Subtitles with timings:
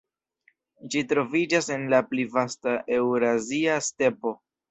[0.93, 4.35] Ĝi troviĝas en la pli vasta Eŭrazia Stepo.